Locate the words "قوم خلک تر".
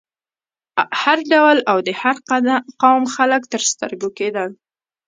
2.81-3.61